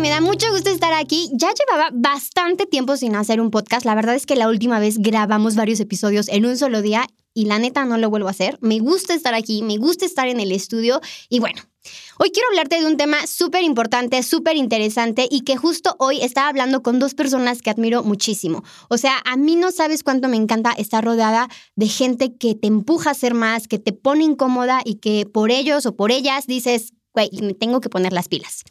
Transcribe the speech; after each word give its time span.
Me 0.00 0.10
da 0.10 0.20
mucho 0.20 0.50
gusto 0.50 0.70
estar 0.70 0.92
aquí. 0.92 1.30
Ya 1.32 1.48
llevaba 1.54 1.88
bastante 1.92 2.66
tiempo 2.66 2.96
sin 2.96 3.16
hacer 3.16 3.40
un 3.40 3.50
podcast. 3.50 3.86
La 3.86 3.94
verdad 3.94 4.14
es 4.14 4.26
que 4.26 4.36
la 4.36 4.48
última 4.48 4.78
vez 4.78 4.98
grabamos 4.98 5.54
varios 5.54 5.80
episodios 5.80 6.28
en 6.28 6.44
un 6.44 6.58
solo 6.58 6.82
día 6.82 7.06
y 7.32 7.46
la 7.46 7.58
neta 7.58 7.84
no 7.86 7.96
lo 7.96 8.10
vuelvo 8.10 8.28
a 8.28 8.32
hacer. 8.32 8.58
Me 8.60 8.80
gusta 8.80 9.14
estar 9.14 9.34
aquí, 9.34 9.62
me 9.62 9.78
gusta 9.78 10.04
estar 10.04 10.28
en 10.28 10.40
el 10.40 10.52
estudio 10.52 11.00
y 11.30 11.38
bueno. 11.38 11.62
Hoy 12.18 12.30
quiero 12.32 12.48
hablarte 12.50 12.80
de 12.80 12.86
un 12.86 12.96
tema 12.96 13.26
súper 13.26 13.62
importante, 13.62 14.22
súper 14.22 14.56
interesante 14.56 15.26
y 15.30 15.40
que 15.40 15.56
justo 15.56 15.96
hoy 15.98 16.20
estaba 16.22 16.48
hablando 16.48 16.82
con 16.82 16.98
dos 16.98 17.14
personas 17.14 17.62
que 17.62 17.70
admiro 17.70 18.02
muchísimo. 18.02 18.62
O 18.88 18.98
sea, 18.98 19.22
a 19.24 19.36
mí 19.36 19.56
no 19.56 19.70
sabes 19.70 20.02
cuánto 20.02 20.28
me 20.28 20.36
encanta 20.36 20.72
estar 20.72 21.04
rodeada 21.04 21.48
de 21.76 21.88
gente 21.88 22.36
que 22.36 22.54
te 22.54 22.68
empuja 22.68 23.10
a 23.10 23.14
ser 23.14 23.34
más, 23.34 23.68
que 23.68 23.78
te 23.78 23.92
pone 23.92 24.24
incómoda 24.24 24.80
y 24.84 24.96
que 24.96 25.24
por 25.24 25.50
ellos 25.50 25.86
o 25.86 25.94
por 25.96 26.10
ellas 26.10 26.46
dices, 26.46 26.92
güey, 27.14 27.30
tengo 27.58 27.80
que 27.80 27.88
poner 27.88 28.12
las 28.12 28.28
pilas. 28.28 28.64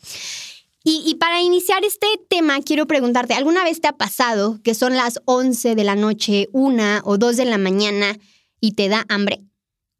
Y, 0.86 1.16
para 1.16 1.42
iniciar 1.42 1.86
este 1.86 2.08
tema, 2.28 2.60
quiero 2.62 2.88
preguntarte, 2.88 3.34
¿alguna 3.34 3.64
vez 3.64 3.80
te 3.80 3.88
ha 3.88 3.96
pasado 3.96 4.60
que 4.64 4.76
son 4.76 4.98
las 4.98 5.22
11 5.24 5.76
de 5.76 5.84
la 5.86 5.96
noche, 5.96 6.50
una 6.52 7.02
o 7.06 7.18
dos 7.18 7.38
de 7.38 7.46
la 7.46 7.58
mañana 7.58 8.18
y 8.60 8.74
te 8.74 8.90
da 8.90 9.06
hambre? 9.08 9.42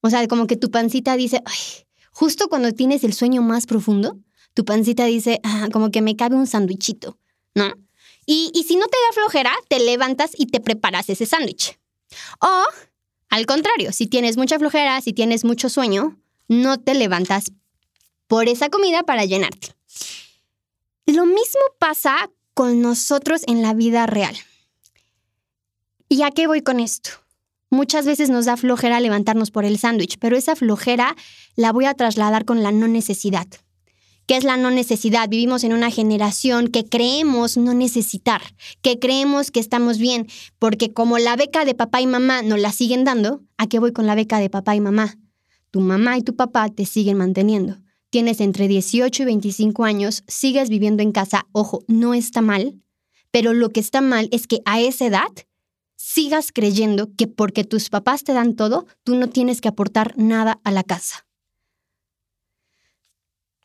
O 0.02 0.10
sea, 0.10 0.28
como 0.28 0.46
que 0.46 0.58
tu 0.58 0.72
pancita 0.72 1.16
dice, 1.16 1.42
justo 2.12 2.50
cuando 2.50 2.74
tienes 2.74 3.06
el 3.06 3.14
sueño 3.14 3.42
más 3.42 3.66
profundo, 3.66 4.20
tu 4.54 4.66
pancita 4.66 5.06
dice, 5.06 5.40
ah, 5.44 5.70
como 5.72 5.90
que 5.90 6.02
me 6.02 6.18
cabe 6.18 6.36
un 6.36 6.48
sándwichito, 6.48 7.18
¿no? 7.56 7.74
Y, 8.26 8.52
y 8.54 8.64
si 8.64 8.76
no 8.76 8.86
te 8.88 8.98
da 9.08 9.14
flojera, 9.14 9.54
te 9.70 9.80
levantas 9.80 10.32
y 10.38 10.48
te 10.48 10.60
preparas 10.60 11.10
ese 11.10 11.26
sándwich. 11.26 11.80
O, 12.42 12.64
al 13.30 13.46
contrario, 13.46 13.94
si 13.94 14.08
tienes 14.08 14.36
mucha 14.36 14.60
flojera, 14.60 15.00
si 15.00 15.14
tienes 15.14 15.46
mucho 15.46 15.70
sueño, 15.70 16.20
no 16.50 16.78
te 16.78 16.94
levantas 16.94 17.54
por 18.28 18.50
esa 18.50 18.70
comida 18.70 19.04
para 19.04 19.24
llenarte. 19.24 19.76
Lo 21.06 21.26
mismo 21.26 21.60
pasa 21.80 22.30
con 22.54 22.82
nosotros 22.82 23.42
en 23.48 23.62
la 23.62 23.74
vida 23.74 24.06
real. 24.06 24.38
¿Y 26.08 26.22
a 26.22 26.32
qué 26.32 26.48
voy 26.48 26.62
con 26.62 26.80
esto? 26.80 27.10
Muchas 27.70 28.06
veces 28.06 28.30
nos 28.30 28.46
da 28.46 28.56
flojera 28.56 29.02
levantarnos 29.02 29.52
por 29.52 29.66
el 29.66 29.78
sándwich, 29.78 30.18
pero 30.20 30.38
esa 30.38 30.56
flojera 30.56 31.16
la 31.58 31.74
voy 31.74 31.86
a 31.86 31.94
trasladar 31.94 32.46
con 32.46 32.64
la 32.64 32.72
no 32.72 32.88
necesidad. 32.88 33.48
¿Qué 34.28 34.38
es 34.38 34.46
la 34.46 34.56
no 34.56 34.72
necesidad? 34.72 35.28
Vivimos 35.28 35.66
en 35.66 35.74
una 35.74 35.92
generación 35.92 36.70
que 36.70 36.86
creemos 36.86 37.58
no 37.58 37.74
necesitar, 37.74 38.42
que 38.82 38.98
creemos 38.98 39.52
que 39.52 39.60
estamos 39.60 39.98
bien, 39.98 40.28
porque 40.58 40.94
como 40.94 41.18
la 41.18 41.36
beca 41.36 41.66
de 41.66 41.76
papá 41.76 42.00
y 42.00 42.08
mamá 42.08 42.44
nos 42.44 42.62
la 42.62 42.72
siguen 42.72 43.04
dando, 43.04 43.42
¿a 43.58 43.68
qué 43.68 43.80
voy 43.80 43.92
con 43.92 44.06
la 44.06 44.16
beca 44.16 44.40
de 44.40 44.50
papá 44.50 44.74
y 44.76 44.80
mamá? 44.80 45.18
Tu 45.70 45.82
mamá 45.82 46.18
y 46.18 46.22
tu 46.22 46.38
papá 46.38 46.70
te 46.70 46.86
siguen 46.86 47.18
manteniendo 47.18 47.83
tienes 48.14 48.42
entre 48.42 48.68
18 48.68 49.24
y 49.24 49.26
25 49.26 49.86
años, 49.86 50.24
sigues 50.28 50.70
viviendo 50.70 51.02
en 51.02 51.12
casa, 51.12 51.48
ojo, 51.52 51.84
no 51.88 52.14
está 52.14 52.42
mal, 52.42 52.80
pero 53.32 53.54
lo 53.54 53.72
que 53.72 53.80
está 53.80 54.02
mal 54.02 54.30
es 54.32 54.46
que 54.46 54.60
a 54.66 54.80
esa 54.80 55.08
edad 55.08 55.32
sigas 55.96 56.52
creyendo 56.54 57.10
que 57.18 57.26
porque 57.26 57.64
tus 57.64 57.90
papás 57.90 58.24
te 58.24 58.34
dan 58.34 58.56
todo, 58.56 58.86
tú 59.02 59.16
no 59.16 59.30
tienes 59.30 59.62
que 59.62 59.70
aportar 59.70 60.14
nada 60.16 60.62
a 60.64 60.72
la 60.72 60.84
casa. 60.84 61.26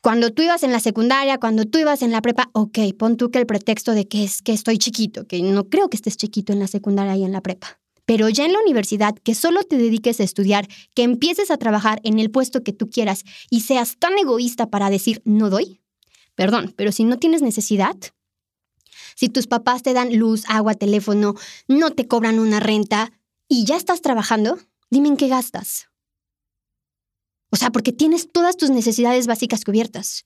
Cuando 0.01 0.31
tú 0.31 0.41
ibas 0.41 0.63
en 0.63 0.71
la 0.71 0.79
secundaria, 0.79 1.37
cuando 1.37 1.65
tú 1.65 1.77
ibas 1.77 2.01
en 2.01 2.09
la 2.09 2.23
prepa, 2.23 2.49
ok, 2.53 2.79
pon 2.97 3.17
tú 3.17 3.29
que 3.29 3.37
el 3.37 3.45
pretexto 3.45 3.91
de 3.91 4.07
que 4.07 4.23
es 4.23 4.41
que 4.41 4.53
estoy 4.53 4.79
chiquito, 4.79 5.27
que 5.27 5.43
no 5.43 5.69
creo 5.69 5.91
que 5.91 5.97
estés 5.97 6.17
chiquito 6.17 6.53
en 6.53 6.59
la 6.59 6.67
secundaria 6.67 7.15
y 7.15 7.23
en 7.23 7.33
la 7.33 7.41
prepa. 7.41 7.78
Pero 8.09 8.27
ya 8.27 8.43
en 8.43 8.53
la 8.53 8.59
universidad, 8.59 9.15
que 9.19 9.35
solo 9.35 9.61
te 9.61 9.77
dediques 9.77 10.19
a 10.19 10.23
estudiar, 10.23 10.67
que 10.95 11.03
empieces 11.03 11.51
a 11.51 11.57
trabajar 11.57 12.01
en 12.03 12.17
el 12.17 12.31
puesto 12.31 12.63
que 12.63 12.73
tú 12.73 12.89
quieras 12.89 13.23
y 13.51 13.61
seas 13.61 13.97
tan 13.99 14.17
egoísta 14.17 14.71
para 14.71 14.89
decir 14.89 15.21
no 15.25 15.51
doy. 15.51 15.79
Perdón, 16.33 16.73
pero 16.75 16.91
si 16.91 17.03
no 17.03 17.19
tienes 17.19 17.43
necesidad, 17.43 17.95
si 19.15 19.29
tus 19.29 19.45
papás 19.45 19.83
te 19.83 19.93
dan 19.93 20.17
luz, 20.17 20.43
agua, 20.47 20.73
teléfono, 20.73 21.35
no 21.67 21.91
te 21.91 22.07
cobran 22.07 22.39
una 22.39 22.59
renta 22.59 23.11
y 23.47 23.65
ya 23.65 23.75
estás 23.75 24.01
trabajando, 24.01 24.57
dime 24.89 25.09
en 25.09 25.15
qué 25.15 25.27
gastas. 25.27 25.89
O 27.51 27.57
sea, 27.57 27.69
porque 27.69 27.91
tienes 27.91 28.31
todas 28.31 28.57
tus 28.57 28.71
necesidades 28.71 29.27
básicas 29.27 29.63
cubiertas. 29.63 30.25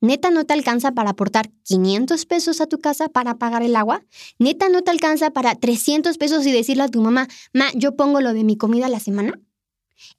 ¿Neta 0.00 0.30
no 0.30 0.44
te 0.44 0.52
alcanza 0.52 0.92
para 0.92 1.10
aportar 1.10 1.50
500 1.64 2.26
pesos 2.26 2.60
a 2.60 2.66
tu 2.66 2.78
casa 2.78 3.08
para 3.08 3.38
pagar 3.38 3.62
el 3.62 3.76
agua? 3.76 4.04
¿Neta 4.38 4.68
no 4.68 4.82
te 4.82 4.90
alcanza 4.90 5.30
para 5.30 5.54
300 5.54 6.18
pesos 6.18 6.46
y 6.46 6.52
decirle 6.52 6.82
a 6.82 6.88
tu 6.88 7.00
mamá, 7.00 7.28
ma, 7.54 7.66
yo 7.74 7.96
pongo 7.96 8.20
lo 8.20 8.34
de 8.34 8.44
mi 8.44 8.56
comida 8.56 8.86
a 8.86 8.90
la 8.90 9.00
semana? 9.00 9.40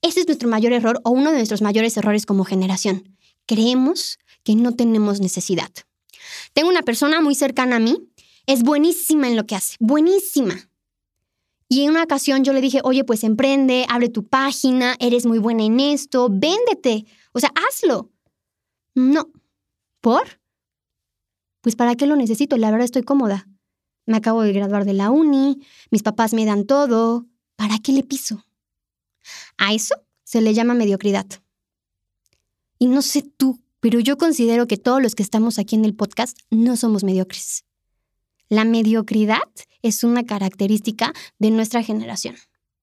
Ese 0.02 0.22
es 0.22 0.28
nuestro 0.28 0.50
mayor 0.50 0.74
error 0.74 1.00
o 1.04 1.12
uno 1.12 1.32
de 1.32 1.38
nuestros 1.38 1.62
mayores 1.62 1.96
errores 1.98 2.26
como 2.26 2.44
generación. 2.44 3.18
Creemos 3.46 4.18
que 4.44 4.56
no 4.56 4.76
tenemos 4.76 5.20
necesidad. 5.20 5.70
Tengo 6.54 6.70
una 6.70 6.82
persona 6.82 7.22
muy 7.22 7.36
cercana 7.36 7.76
a 7.76 7.80
mí, 7.80 7.98
es 8.48 8.64
buenísima 8.64 9.28
en 9.28 9.36
lo 9.36 9.46
que 9.46 9.56
hace, 9.56 9.76
buenísima. 9.80 10.56
Y 11.70 11.84
en 11.84 11.92
una 11.92 12.04
ocasión 12.04 12.44
yo 12.44 12.54
le 12.54 12.62
dije, 12.62 12.80
oye, 12.84 13.04
pues 13.04 13.24
emprende, 13.24 13.86
abre 13.90 14.10
tu 14.10 14.26
página, 14.26 14.96
eres 15.00 15.26
muy 15.26 15.38
buena 15.38 15.64
en 15.64 15.80
esto, 15.80 16.30
véndete, 16.32 17.06
o 17.34 17.40
sea, 17.40 17.52
hazlo. 17.68 18.10
No, 18.96 19.30
¿Por? 20.08 20.40
Pues 21.60 21.76
¿para 21.76 21.96
qué 21.96 22.06
lo 22.06 22.16
necesito? 22.16 22.56
La 22.56 22.72
verdad 22.72 22.86
estoy 22.86 23.04
cómoda. 23.04 23.46
Me 24.06 24.16
acabo 24.16 24.42
de 24.42 24.54
graduar 24.54 24.86
de 24.86 24.94
la 24.94 25.10
uni, 25.10 25.60
mis 25.92 26.02
papás 26.02 26.34
me 26.34 26.46
dan 26.46 26.64
todo. 26.64 27.26
¿Para 27.58 27.80
qué 27.80 27.92
le 27.92 28.04
piso? 28.04 28.46
A 29.58 29.74
eso 29.74 29.96
se 30.24 30.40
le 30.40 30.54
llama 30.54 30.76
mediocridad. 30.76 31.26
Y 32.80 32.88
no 32.88 33.02
sé 33.02 33.22
tú, 33.22 33.60
pero 33.82 34.00
yo 34.00 34.18
considero 34.18 34.66
que 34.66 34.78
todos 34.78 35.02
los 35.02 35.14
que 35.14 35.24
estamos 35.24 35.60
aquí 35.60 35.76
en 35.76 35.84
el 35.84 35.94
podcast 35.94 36.40
no 36.52 36.78
somos 36.78 37.04
mediocres. 37.04 37.66
La 38.48 38.64
mediocridad 38.64 39.44
es 39.82 40.06
una 40.06 40.26
característica 40.26 41.12
de 41.38 41.52
nuestra 41.52 41.84
generación. 41.84 42.38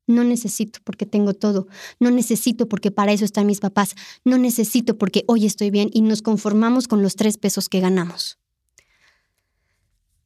No 0.07 0.23
necesito 0.25 0.81
porque 0.85 1.07
tengo 1.07 1.35
todo. 1.35 1.67
No 1.99 2.11
necesito 2.11 2.69
porque 2.69 2.91
para 2.91 3.13
eso 3.13 3.25
están 3.25 3.47
mis 3.47 3.61
papás. 3.61 3.95
No 4.25 4.37
necesito 4.39 4.99
porque 4.99 5.25
hoy 5.27 5.47
estoy 5.47 5.71
bien 5.71 5.91
y 5.93 6.03
nos 6.03 6.23
conformamos 6.23 6.89
con 6.89 7.03
los 7.03 7.17
tres 7.17 7.39
pesos 7.39 7.69
que 7.69 7.81
ganamos. 7.81 8.39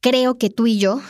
Creo 0.01 0.37
que 0.37 0.49
tú 0.49 0.67
y 0.67 0.79
yo, 0.79 1.01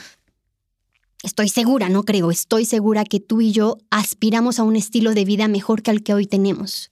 estoy 1.24 1.50
segura, 1.50 1.90
no 1.90 2.04
creo, 2.04 2.32
estoy 2.32 2.66
segura 2.66 3.06
que 3.06 3.20
tú 3.20 3.40
y 3.40 3.52
yo 3.52 3.78
aspiramos 3.92 4.60
a 4.60 4.64
un 4.64 4.76
estilo 4.76 5.14
de 5.14 5.26
vida 5.26 5.48
mejor 5.48 5.84
que 5.84 5.92
al 5.92 6.02
que 6.02 6.14
hoy 6.14 6.26
tenemos. 6.26 6.92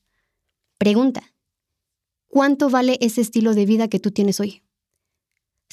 Pregunta, 0.78 1.24
¿cuánto 2.28 2.70
vale 2.70 3.00
ese 3.02 3.22
estilo 3.22 3.56
de 3.56 3.66
vida 3.66 3.88
que 3.88 4.00
tú 4.00 4.12
tienes 4.12 4.40
hoy? 4.40 4.62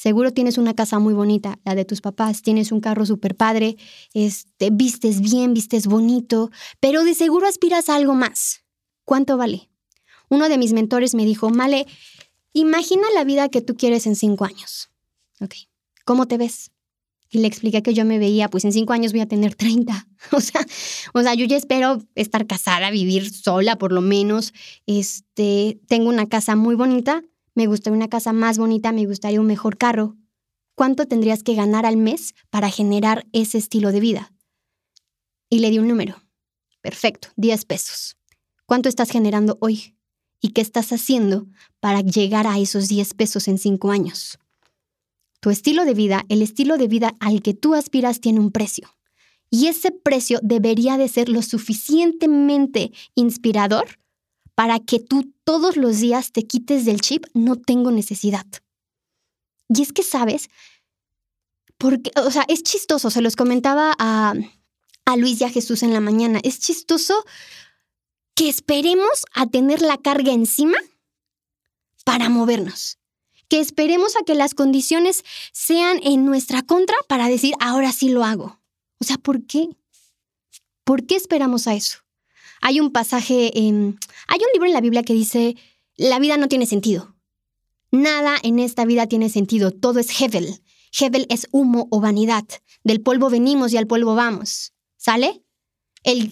Seguro 0.04 0.34
tienes 0.34 0.59
una 0.59 0.75
casa 0.75 0.98
muy 0.98 1.15
bonita, 1.15 1.59
la 1.65 1.75
de 1.75 1.87
tus 1.87 2.03
papás, 2.03 2.42
tienes 2.42 2.72
un 2.72 2.81
carro 2.82 3.06
súper 3.06 3.34
padre, 3.37 3.78
este, 4.12 4.69
vistes 4.70 5.22
bien, 5.22 5.54
vistes 5.54 5.87
bonito, 5.87 6.50
pero 6.78 7.04
de 7.04 7.15
seguro 7.15 7.47
aspiras 7.47 7.88
a 7.88 7.94
algo 7.94 8.12
más. 8.12 8.65
¿Cuánto 9.06 9.38
vale? 9.38 9.70
Uno 10.28 10.50
de 10.50 10.59
mis 10.59 10.75
mentores 10.75 11.15
me 11.15 11.25
dijo, 11.25 11.48
Male, 11.48 11.87
imagina 12.53 13.04
la 13.15 13.25
vida 13.25 13.48
que 13.48 13.62
tú 13.62 13.76
quieres 13.76 14.06
en 14.06 14.15
cinco 14.15 14.44
años. 14.44 14.91
Ok, 15.41 15.54
¿cómo 16.04 16.28
te 16.28 16.36
ves? 16.36 16.71
Y 17.31 17.38
le 17.38 17.48
expliqué 17.48 17.82
que 17.82 17.94
yo 17.94 18.04
me 18.04 18.19
veía, 18.19 18.50
pues 18.50 18.66
en 18.66 18.75
cinco 18.75 18.92
años 18.92 19.12
voy 19.12 19.22
a 19.22 19.26
tener 19.26 19.54
30. 19.54 20.06
O 20.32 20.41
sea, 20.42 20.66
o 21.15 21.22
sea, 21.22 21.32
yo 21.32 21.47
ya 21.47 21.56
espero 21.56 22.03
estar 22.15 22.47
casada, 22.47 22.91
vivir 22.91 23.32
sola 23.32 23.76
por 23.76 23.91
lo 23.91 24.03
menos. 24.03 24.53
Este, 24.84 25.81
tengo 25.88 26.10
una 26.10 26.28
casa 26.28 26.56
muy 26.56 26.75
bonita, 26.75 27.22
me 27.54 27.66
gustaría 27.66 27.97
una 27.97 28.09
casa 28.09 28.32
más 28.32 28.59
bonita, 28.59 28.92
me 28.92 29.06
gustaría 29.06 29.41
un 29.41 29.47
mejor 29.47 29.76
carro. 29.76 30.16
¿Cuánto 30.75 31.06
tendrías 31.06 31.42
que 31.42 31.54
ganar 31.54 31.87
al 31.87 31.97
mes 31.97 32.34
para 32.50 32.69
generar 32.69 33.26
ese 33.32 33.59
estilo 33.59 33.92
de 33.92 34.00
vida? 34.00 34.32
Y 35.48 35.60
le 35.60 35.70
di 35.70 35.78
un 35.78 35.88
número. 35.88 36.16
Perfecto, 36.81 37.28
10 37.36 37.65
pesos. 37.65 38.16
¿Cuánto 38.66 38.89
estás 38.89 39.10
generando 39.10 39.56
hoy? 39.60 39.97
¿Y 40.41 40.51
qué 40.51 40.60
estás 40.60 40.92
haciendo 40.92 41.47
para 41.80 42.01
llegar 42.01 42.47
a 42.47 42.59
esos 42.59 42.89
10 42.89 43.15
pesos 43.15 43.47
en 43.47 43.59
5 43.59 43.91
años? 43.91 44.39
Tu 45.41 45.50
estilo 45.50 45.84
de 45.84 45.95
vida, 45.95 46.24
el 46.28 46.42
estilo 46.42 46.77
de 46.77 46.89
vida 46.89 47.15
al 47.21 47.42
que 47.42 47.54
tú 47.54 47.74
aspiras 47.74 48.21
tiene 48.21 48.41
un 48.41 48.50
precio. 48.50 48.97
Y 49.50 49.68
ese 49.68 49.92
precio 49.92 50.41
debería 50.42 50.97
de 50.97 51.07
ser 51.07 51.28
lo 51.28 51.42
suficientemente 51.42 52.92
inspirador 53.15 53.98
para 54.54 54.80
que 54.80 54.98
tú 54.98 55.34
todos 55.45 55.77
los 55.77 56.01
días 56.01 56.33
te 56.33 56.47
quites 56.47 56.85
del 56.85 57.01
chip, 57.01 57.27
no 57.35 57.57
tengo 57.57 57.91
necesidad. 57.91 58.47
Y 59.69 59.83
es 59.83 59.93
que, 59.93 60.03
¿sabes? 60.03 60.49
Porque, 61.79 62.11
o 62.17 62.31
sea, 62.31 62.45
es 62.49 62.63
chistoso, 62.63 63.11
se 63.11 63.21
los 63.21 63.37
comentaba 63.37 63.95
a, 63.99 64.35
a 65.05 65.17
Luis 65.17 65.41
y 65.41 65.45
a 65.45 65.51
Jesús 65.51 65.83
en 65.83 65.93
la 65.93 66.01
mañana, 66.01 66.41
es 66.43 66.61
chistoso 66.61 67.25
que 68.35 68.49
esperemos 68.49 69.25
a 69.33 69.47
tener 69.47 69.83
la 69.83 69.99
carga 69.99 70.33
encima 70.33 70.77
para 72.05 72.29
movernos. 72.29 72.99
Que 73.49 73.61
esperemos 73.61 74.17
a 74.17 74.25
que 74.25 74.35
las 74.35 74.55
condiciones 74.55 75.23
sean 75.53 76.01
en 76.03 76.25
nuestra 76.25 76.63
contra 76.63 76.97
para 77.09 77.29
decir, 77.29 77.55
ahora 77.61 77.93
sí 77.93 78.09
lo 78.09 78.25
hago. 78.25 78.61
O 78.99 79.05
sea, 79.05 79.19
¿por 79.19 79.47
qué? 79.47 79.69
¿Por 80.85 81.07
qué 81.07 81.17
esperamos 81.17 81.67
a 81.67 81.75
eso? 81.75 82.03
Hay 82.66 82.81
un 82.81 82.93
pasaje, 82.93 83.53
hay 83.55 83.63
un 83.63 83.99
libro 84.55 84.66
en 84.66 84.72
la 84.72 84.81
Biblia 84.81 85.03
que 85.03 85.13
dice, 85.13 85.55
la 85.99 86.19
vida 86.19 86.39
no 86.39 86.49
tiene 86.49 86.65
sentido. 86.65 87.15
Nada 87.91 88.39
en 88.43 88.59
esta 88.59 88.87
vida 88.87 89.07
tiene 89.07 89.28
sentido, 89.28 89.71
todo 89.71 90.01
es 90.01 90.19
Hevel. 90.19 90.63
Hevel 90.99 91.27
es 91.28 91.47
humo 91.53 91.89
o 91.91 92.01
vanidad. 92.01 92.45
Del 92.83 93.03
polvo 93.03 93.28
venimos 93.28 93.75
y 93.75 93.77
al 93.77 93.87
polvo 93.87 94.15
vamos. 94.15 94.72
¿Sale? 94.97 95.43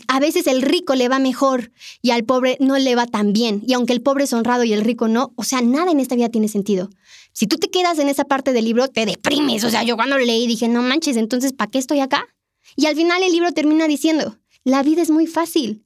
a 0.09 0.21
veces 0.21 0.47
el 0.47 0.63
rico 0.63 0.95
le 0.95 1.09
va 1.09 1.19
mejor 1.19 1.71
y 2.03 2.11
al 2.11 2.25
pobre 2.25 2.57
no 2.61 2.79
le 2.79 2.95
va 2.95 3.07
tan 3.07 3.35
bien. 3.35 3.63
Y 3.67 3.75
aunque 3.75 3.93
el 3.93 4.03
pobre 4.03 4.25
es 4.25 4.33
honrado 4.33 4.65
y 4.65 4.73
el 4.73 4.83
rico 4.83 5.09
no, 5.09 5.35
o 5.37 5.45
sea, 5.45 5.61
nada 5.61 5.93
en 5.93 6.01
esta 6.01 6.15
vida 6.15 6.31
tiene 6.31 6.49
sentido. 6.49 6.89
Si 7.35 7.47
tú 7.47 7.57
te 7.57 7.69
quedas 7.69 7.99
en 7.99 8.09
esa 8.09 8.25
parte 8.25 8.55
del 8.55 8.65
libro, 8.65 8.89
te 8.89 9.05
deprimes. 9.05 9.65
O 9.65 9.71
sea, 9.71 9.83
yo 9.83 9.97
cuando 9.97 10.17
leí 10.17 10.47
dije, 10.47 10.69
no 10.69 10.83
manches, 10.83 11.19
entonces, 11.19 11.53
¿para 11.53 11.71
qué 11.71 11.79
estoy 11.79 12.01
acá? 12.01 12.27
Y 12.75 12.87
al 12.87 12.97
final 12.97 13.23
el 13.23 13.33
libro 13.33 13.53
termina 13.53 13.87
diciendo, 13.87 14.39
la 14.65 14.83
vida 14.83 15.03
es 15.03 15.11
muy 15.11 15.27
fácil. 15.27 15.85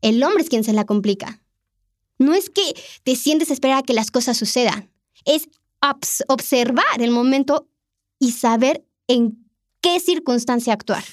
El 0.00 0.22
hombre 0.22 0.42
es 0.42 0.48
quien 0.48 0.64
se 0.64 0.72
la 0.72 0.84
complica. 0.84 1.40
No 2.18 2.34
es 2.34 2.50
que 2.50 2.74
te 3.02 3.16
sientes 3.16 3.50
esperar 3.50 3.78
a 3.78 3.82
que 3.82 3.92
las 3.92 4.10
cosas 4.10 4.36
sucedan. 4.36 4.90
Es 5.24 5.48
observar 6.28 7.00
el 7.00 7.10
momento 7.10 7.68
y 8.18 8.32
saber 8.32 8.86
en 9.06 9.46
qué 9.80 10.00
circunstancia 10.00 10.72
actuar. 10.72 11.04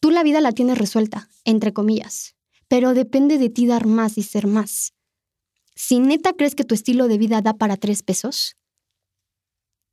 Tú 0.00 0.10
la 0.10 0.22
vida 0.22 0.40
la 0.40 0.52
tienes 0.52 0.78
resuelta, 0.78 1.28
entre 1.44 1.72
comillas, 1.72 2.36
pero 2.68 2.94
depende 2.94 3.38
de 3.38 3.50
ti 3.50 3.66
dar 3.66 3.86
más 3.86 4.16
y 4.16 4.22
ser 4.22 4.46
más. 4.46 4.94
Si 5.74 5.98
neta 6.00 6.32
crees 6.32 6.54
que 6.54 6.64
tu 6.64 6.74
estilo 6.74 7.08
de 7.08 7.18
vida 7.18 7.42
da 7.42 7.54
para 7.54 7.76
tres 7.76 8.02
pesos, 8.02 8.56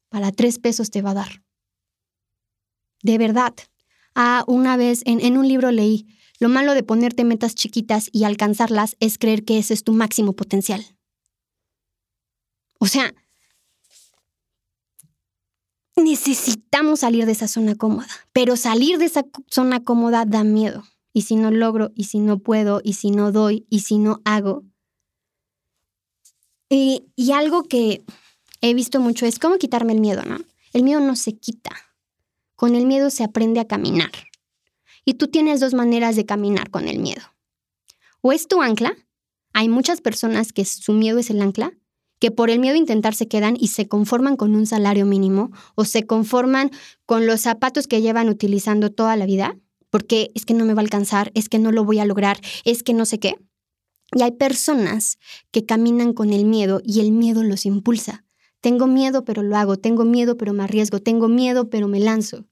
para 0.09 0.31
tres 0.31 0.59
pesos 0.59 0.89
te 0.89 1.01
va 1.01 1.11
a 1.11 1.15
dar. 1.15 1.43
De 3.03 3.17
verdad. 3.17 3.53
Ah, 4.17 4.45
una 4.47 4.77
vez 4.77 5.01
en 5.05 5.37
un 5.37 5.45
libro 5.45 5.71
leí, 5.71 6.07
lo 6.39 6.49
malo 6.49 6.73
de 6.73 6.83
ponerte 6.83 7.23
metas 7.23 7.55
chiquitas 7.55 8.09
y 8.11 8.23
alcanzarlas 8.23 8.95
es 8.99 9.17
creer 9.17 9.45
que 9.45 9.57
ese 9.57 9.73
es 9.73 9.83
tu 9.83 9.93
máximo 9.93 10.33
potencial. 10.33 10.85
O 12.79 12.87
sea, 12.87 13.13
necesitamos 15.95 16.99
salir 16.99 17.25
de 17.25 17.31
esa 17.31 17.47
zona 17.47 17.75
cómoda, 17.75 18.07
pero 18.33 18.57
salir 18.57 18.97
de 18.97 19.05
esa 19.05 19.25
zona 19.49 19.83
cómoda 19.83 20.25
da 20.25 20.43
miedo. 20.43 20.83
Y 21.13 21.21
si 21.21 21.37
no 21.37 21.49
logro, 21.49 21.91
y 21.95 22.05
si 22.05 22.19
no 22.19 22.39
puedo, 22.39 22.81
y 22.83 22.93
si 22.93 23.11
no 23.11 23.31
doy, 23.31 23.65
y 23.69 23.79
si 23.79 23.97
no 23.97 24.21
hago. 24.25 24.63
Y, 26.67 27.05
y 27.15 27.31
algo 27.31 27.63
que 27.63 28.03
he 28.59 28.73
visto 28.73 28.99
mucho 28.99 29.25
es 29.25 29.39
cómo 29.39 29.57
quitarme 29.57 29.93
el 29.93 30.01
miedo, 30.01 30.23
¿no? 30.23 30.39
El 30.73 30.83
miedo 30.83 30.99
no 30.99 31.15
se 31.15 31.37
quita. 31.37 31.71
Con 32.55 32.75
el 32.75 32.85
miedo 32.85 33.09
se 33.09 33.23
aprende 33.23 33.61
a 33.61 33.67
caminar. 33.67 34.11
Y 35.05 35.13
tú 35.13 35.27
tienes 35.27 35.59
dos 35.59 35.73
maneras 35.73 36.15
de 36.15 36.25
caminar 36.25 36.69
con 36.69 36.87
el 36.87 36.99
miedo. 36.99 37.21
O 38.21 38.33
es 38.33 38.47
tu 38.47 38.61
ancla. 38.61 38.97
Hay 39.53 39.69
muchas 39.69 40.01
personas 40.01 40.51
que 40.51 40.65
su 40.65 40.91
miedo 40.91 41.19
es 41.19 41.29
el 41.29 41.41
ancla 41.41 41.71
que 42.19 42.31
por 42.31 42.49
el 42.49 42.59
miedo 42.59 42.75
a 42.75 42.79
intentar 42.79 43.13
se 43.13 43.27
quedan 43.27 43.57
y 43.59 43.67
se 43.67 43.87
conforman 43.87 44.37
con 44.37 44.55
un 44.55 44.65
salario 44.65 45.05
mínimo 45.05 45.51
o 45.75 45.85
se 45.85 46.05
conforman 46.05 46.71
con 47.05 47.27
los 47.27 47.41
zapatos 47.41 47.87
que 47.87 48.01
llevan 48.01 48.29
utilizando 48.29 48.91
toda 48.91 49.15
la 49.15 49.25
vida, 49.25 49.57
porque 49.89 50.31
es 50.33 50.45
que 50.45 50.53
no 50.53 50.65
me 50.65 50.73
va 50.73 50.81
a 50.81 50.83
alcanzar, 50.83 51.31
es 51.35 51.49
que 51.49 51.59
no 51.59 51.71
lo 51.71 51.83
voy 51.83 51.99
a 51.99 52.05
lograr, 52.05 52.39
es 52.63 52.83
que 52.83 52.93
no 52.93 53.05
sé 53.05 53.19
qué. 53.19 53.35
Y 54.15 54.21
hay 54.21 54.31
personas 54.31 55.17
que 55.51 55.65
caminan 55.65 56.13
con 56.13 56.31
el 56.31 56.45
miedo 56.45 56.81
y 56.83 57.01
el 57.01 57.11
miedo 57.11 57.43
los 57.43 57.65
impulsa. 57.65 58.23
Tengo 58.61 58.87
miedo, 58.87 59.25
pero 59.25 59.43
lo 59.43 59.57
hago, 59.57 59.77
tengo 59.77 60.05
miedo, 60.05 60.37
pero 60.37 60.53
me 60.53 60.63
arriesgo, 60.63 60.99
tengo 60.99 61.27
miedo, 61.27 61.69
pero 61.69 61.87
me 61.87 61.99
lanzo. 61.99 62.45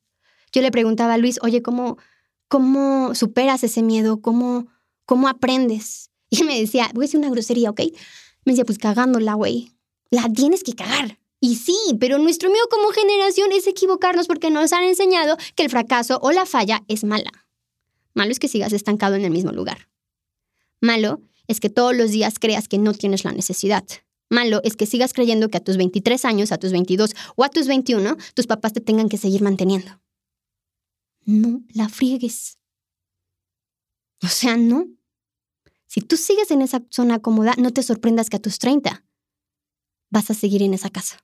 Yo 0.52 0.62
le 0.62 0.72
preguntaba 0.72 1.14
a 1.14 1.18
Luis, 1.18 1.40
oye, 1.42 1.62
¿cómo, 1.62 1.98
cómo 2.54 3.16
superas 3.16 3.64
ese 3.64 3.82
miedo? 3.82 4.22
¿Cómo, 4.22 4.68
¿Cómo 5.08 5.28
aprendes? 5.28 6.12
Y 6.30 6.44
me 6.44 6.60
decía, 6.60 6.90
voy 6.94 7.04
a 7.04 7.08
decir 7.08 7.20
una 7.20 7.32
grosería, 7.32 7.72
¿ok? 7.72 7.82
Me 8.46 8.54
decía, 8.54 8.64
pues 8.64 8.78
cagándola, 8.78 9.34
güey. 9.34 9.72
La 10.12 10.28
tienes 10.32 10.64
que 10.64 10.74
cagar. 10.74 11.20
Y 11.40 11.56
sí, 11.56 11.78
pero 12.00 12.20
nuestro 12.20 12.50
miedo 12.52 12.66
como 12.70 12.90
generación 12.90 13.52
es 13.52 13.66
equivocarnos 13.66 14.28
porque 14.28 14.52
nos 14.52 14.72
han 14.72 14.84
enseñado 14.84 15.36
que 15.56 15.64
el 15.64 15.72
fracaso 15.72 16.20
o 16.22 16.32
la 16.32 16.46
falla 16.46 16.84
es 16.88 17.04
mala. 17.04 17.32
Malo 18.14 18.32
es 18.32 18.40
que 18.40 18.48
sigas 18.48 18.72
estancado 18.72 19.16
en 19.16 19.26
el 19.26 19.32
mismo 19.32 19.52
lugar. 19.52 19.90
Malo 20.80 21.22
es 21.48 21.60
que 21.60 21.70
todos 21.70 21.96
los 21.96 22.12
días 22.12 22.38
creas 22.40 22.68
que 22.68 22.78
no 22.78 22.94
tienes 22.94 23.24
la 23.24 23.32
necesidad. 23.32 23.84
Malo 24.30 24.62
es 24.64 24.76
que 24.76 24.86
sigas 24.86 25.14
creyendo 25.14 25.50
que 25.50 25.58
a 25.58 25.64
tus 25.64 25.78
23 25.78 26.24
años, 26.26 26.52
a 26.52 26.58
tus 26.60 26.72
22 26.72 27.16
o 27.36 27.44
a 27.44 27.50
tus 27.50 27.68
21, 27.68 28.16
tus 28.36 28.48
papás 28.48 28.74
te 28.74 28.82
tengan 28.82 29.10
que 29.10 29.18
seguir 29.18 29.42
manteniendo. 29.42 30.03
No 31.26 31.64
la 31.74 31.90
friegues. 31.90 32.60
O 34.22 34.28
sea, 34.28 34.58
no. 34.58 34.88
Si 35.88 36.02
tú 36.02 36.18
sigues 36.18 36.50
en 36.52 36.62
esa 36.62 36.84
zona 36.90 37.20
cómoda, 37.20 37.54
no 37.58 37.72
te 37.72 37.84
sorprendas 37.84 38.30
que 38.30 38.38
a 38.38 38.42
tus 38.42 38.58
30 38.58 39.06
vas 40.10 40.30
a 40.30 40.34
seguir 40.34 40.64
en 40.64 40.74
esa 40.74 40.90
casa. 40.90 41.20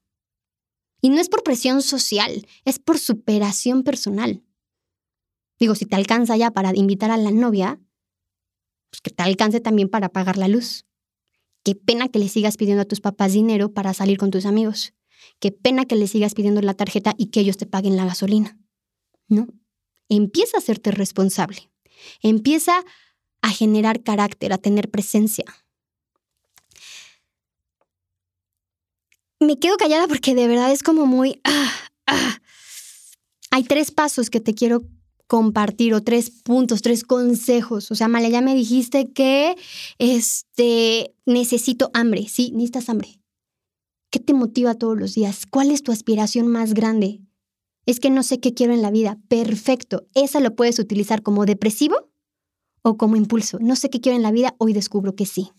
Y 1.02 1.10
no 1.10 1.20
es 1.20 1.30
por 1.30 1.44
presión 1.44 1.82
social, 1.82 2.46
es 2.66 2.80
por 2.80 3.00
superación 3.00 3.84
personal. 3.84 4.44
Digo, 5.60 5.76
si 5.76 5.86
te 5.86 5.96
alcanza 5.96 6.36
ya 6.38 6.52
para 6.52 6.76
invitar 6.76 7.12
a 7.12 7.18
la 7.18 7.32
novia, 7.32 7.80
pues 8.90 9.02
que 9.02 9.12
te 9.12 9.24
alcance 9.24 9.60
también 9.60 9.90
para 9.90 10.10
pagar 10.10 10.38
la 10.38 10.48
luz. 10.48 10.86
Qué 11.64 11.76
pena 11.76 12.10
que 12.10 12.20
le 12.20 12.30
sigas 12.30 12.58
pidiendo 12.58 12.82
a 12.82 12.88
tus 12.88 13.02
papás 13.02 13.34
dinero 13.34 13.74
para 13.74 13.94
salir 13.94 14.18
con 14.18 14.32
tus 14.32 14.46
amigos. 14.46 14.94
Qué 15.40 15.52
pena 15.52 15.86
que 15.86 15.96
le 15.96 16.08
sigas 16.08 16.34
pidiendo 16.34 16.62
la 16.62 16.74
tarjeta 16.74 17.14
y 17.18 17.28
que 17.28 17.42
ellos 17.42 17.58
te 17.58 17.66
paguen 17.66 17.96
la 17.96 18.06
gasolina. 18.06 18.58
No. 19.28 19.48
Empieza 20.10 20.58
a 20.58 20.60
hacerte 20.60 20.92
responsable. 20.92 21.70
Empieza 22.22 22.84
a 23.42 23.50
generar 23.50 24.04
carácter, 24.04 24.52
a 24.52 24.58
tener 24.58 24.90
presencia. 24.90 25.46
Me 29.40 29.58
quedo 29.58 29.78
callada 29.78 30.08
porque 30.08 30.36
de 30.36 30.48
verdad 30.48 30.72
es 30.72 30.84
como 30.84 31.06
muy... 31.06 31.40
Ah, 31.46 31.72
ah. 32.08 32.42
Hay 33.52 33.64
tres 33.64 33.92
pasos 33.92 34.30
que 34.30 34.42
te 34.42 34.54
quiero 34.54 34.82
compartir 35.28 35.94
o 35.94 36.02
tres 36.02 36.30
puntos, 36.30 36.82
tres 36.82 37.04
consejos. 37.04 37.92
O 37.92 37.96
sea, 37.96 38.08
Male, 38.08 38.32
ya 38.32 38.42
me 38.42 38.56
dijiste 38.56 39.12
que 39.14 39.56
este, 40.00 41.14
necesito 41.26 41.92
hambre. 41.94 42.28
Sí, 42.28 42.52
necesitas 42.52 42.90
hambre. 42.90 43.20
¿Qué 44.10 44.20
te 44.20 44.34
motiva 44.34 44.74
todos 44.74 44.98
los 44.98 45.14
días? 45.14 45.46
¿Cuál 45.46 45.72
es 45.72 45.84
tu 45.84 45.92
aspiración 45.92 46.48
más 46.48 46.74
grande? 46.74 47.22
Es 47.90 48.00
que 48.00 48.12
no 48.12 48.22
sé 48.22 48.40
qué 48.40 48.54
quiero 48.54 48.76
en 48.76 48.84
la 48.84 48.92
vida. 48.92 49.18
Perfecto. 49.30 50.06
Esa 50.14 50.40
lo 50.40 50.56
puedes 50.56 50.78
utilizar 50.78 51.24
como 51.24 51.48
depresivo 51.48 52.12
o 52.84 52.98
como 52.98 53.16
impulso. 53.16 53.58
No 53.60 53.76
sé 53.76 53.90
qué 53.90 54.00
quiero 54.00 54.16
en 54.16 54.22
la 54.22 54.32
vida, 54.32 54.54
hoy 54.60 54.74
descubro 54.74 55.16
que 55.16 55.26
sí. 55.26 55.54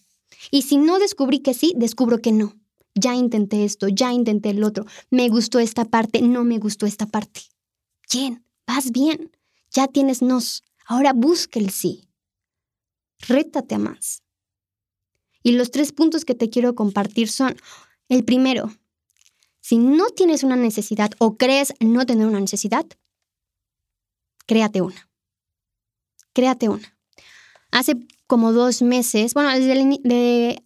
Y 0.53 0.63
si 0.63 0.77
no 0.77 1.01
descubrí 1.01 1.41
que 1.41 1.55
sí, 1.55 1.75
descubro 1.77 2.19
que 2.19 2.31
no. 2.31 2.55
Ya 2.95 3.17
intenté 3.17 3.65
esto, 3.65 3.89
ya 3.89 4.13
intenté 4.13 4.51
el 4.51 4.63
otro. 4.63 4.87
Me 5.11 5.29
gustó 5.29 5.59
esta 5.59 5.85
parte, 5.85 6.23
no 6.23 6.45
me 6.45 6.61
gustó 6.61 6.87
esta 6.87 7.07
parte. 7.07 7.41
Bien, 8.13 8.45
vas 8.65 8.93
bien. 8.93 9.33
Ya 9.73 9.89
tienes 9.89 10.23
nos. 10.23 10.63
Ahora 10.87 11.13
busca 11.13 11.59
el 11.59 11.71
sí. 11.71 12.07
Rétate 13.27 13.75
a 13.75 13.79
más. 13.79 14.23
Y 15.43 15.51
los 15.51 15.73
tres 15.73 15.91
puntos 15.91 16.25
que 16.25 16.37
te 16.37 16.49
quiero 16.49 16.77
compartir 16.77 17.29
son, 17.29 17.57
el 18.09 18.25
primero, 18.25 18.71
si 19.61 19.79
no 19.79 20.09
tienes 20.11 20.43
una 20.43 20.57
necesidad 20.57 21.11
o 21.19 21.37
crees 21.37 21.75
no 21.81 22.07
tener 22.07 22.27
una 22.27 22.41
necesidad, 22.41 22.87
créate 24.47 24.81
una. 24.81 25.09
Créate 26.33 26.69
una 26.69 27.01
hace 27.71 27.97
como 28.27 28.53
dos 28.53 28.83
meses, 28.83 29.35
bueno, 29.35 29.51
desde, 29.51 30.63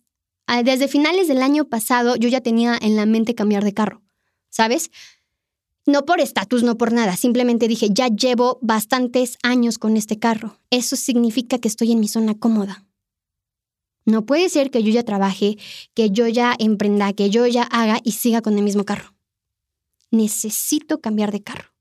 ah, 0.46 0.62
desde 0.62 0.88
finales 0.88 1.28
del 1.28 1.42
año 1.42 1.66
pasado 1.66 2.16
yo 2.16 2.28
ya 2.28 2.40
tenía 2.40 2.78
en 2.80 2.96
la 2.96 3.06
mente 3.06 3.34
cambiar 3.34 3.64
de 3.64 3.74
carro, 3.74 4.02
¿sabes? 4.50 4.90
No 5.86 6.06
por 6.06 6.20
estatus, 6.20 6.62
no 6.62 6.78
por 6.78 6.92
nada, 6.92 7.16
simplemente 7.16 7.68
dije, 7.68 7.88
ya 7.90 8.08
llevo 8.08 8.58
bastantes 8.62 9.36
años 9.42 9.78
con 9.78 9.98
este 9.98 10.18
carro. 10.18 10.58
Eso 10.70 10.96
significa 10.96 11.58
que 11.58 11.68
estoy 11.68 11.92
en 11.92 12.00
mi 12.00 12.08
zona 12.08 12.34
cómoda. 12.34 12.86
No 14.04 14.26
puede 14.26 14.48
ser 14.48 14.70
que 14.70 14.82
yo 14.82 14.90
ya 14.90 15.02
trabaje, 15.02 15.56
que 15.94 16.10
yo 16.10 16.28
ya 16.28 16.54
emprenda, 16.58 17.12
que 17.12 17.30
yo 17.30 17.46
ya 17.46 17.62
haga 17.62 18.00
y 18.04 18.12
siga 18.12 18.42
con 18.42 18.56
el 18.56 18.64
mismo 18.64 18.84
carro. 18.84 19.14
Necesito 20.10 21.00
cambiar 21.00 21.32
de 21.32 21.42
carro. 21.42 21.72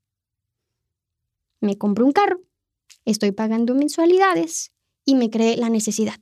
Me 1.60 1.76
compro 1.78 2.04
un 2.04 2.12
carro, 2.12 2.40
estoy 3.04 3.32
pagando 3.32 3.74
mensualidades, 3.74 4.72
y 5.04 5.14
me 5.14 5.30
creé 5.30 5.56
la 5.56 5.68
necesidad. 5.68 6.20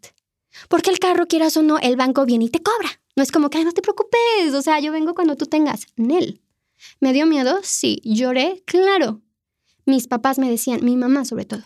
Porque 0.68 0.90
el 0.90 0.98
carro, 0.98 1.26
quieras 1.26 1.56
o 1.56 1.62
no, 1.62 1.78
el 1.78 1.96
banco 1.96 2.26
viene 2.26 2.46
y 2.46 2.50
te 2.50 2.62
cobra. 2.62 3.00
No 3.16 3.22
es 3.22 3.30
como 3.30 3.50
que, 3.50 3.64
no 3.64 3.72
te 3.72 3.82
preocupes, 3.82 4.54
o 4.54 4.62
sea, 4.62 4.80
yo 4.80 4.92
vengo 4.92 5.14
cuando 5.14 5.36
tú 5.36 5.46
tengas. 5.46 5.86
Nel. 5.96 6.40
¿Me 7.00 7.12
dio 7.12 7.26
miedo? 7.26 7.60
Sí. 7.62 8.00
¿Lloré? 8.04 8.62
Claro. 8.66 9.22
Mis 9.84 10.06
papás 10.08 10.38
me 10.38 10.50
decían, 10.50 10.84
mi 10.84 10.96
mamá 10.96 11.24
sobre 11.24 11.44
todo, 11.44 11.62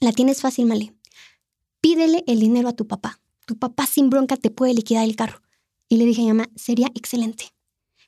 la 0.00 0.12
tienes 0.12 0.40
fácil, 0.40 0.66
Male. 0.66 0.94
Pídele 1.80 2.24
el 2.26 2.40
dinero 2.40 2.68
a 2.68 2.72
tu 2.72 2.86
papá. 2.86 3.20
Tu 3.46 3.56
papá 3.56 3.86
sin 3.86 4.10
bronca 4.10 4.36
te 4.36 4.50
puede 4.50 4.74
liquidar 4.74 5.04
el 5.04 5.16
carro. 5.16 5.40
Y 5.88 5.96
le 5.98 6.06
dije 6.06 6.22
a 6.22 6.24
mi 6.24 6.32
mamá, 6.32 6.50
sería 6.56 6.88
excelente. 6.94 7.54